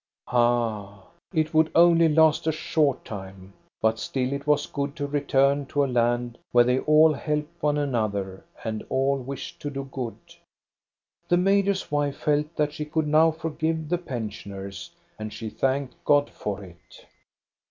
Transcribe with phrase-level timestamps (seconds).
[0.29, 3.53] Ah, it would only last a short time!
[3.83, 5.93] But still it 458 THE STORY OF GOSTA BERLING was good to return to a
[6.01, 10.17] land where they all helped one another and all wished to do good.
[11.29, 16.31] The major's wife felt that she could now forgive the pensioners, and she thanked God
[16.31, 17.05] for it.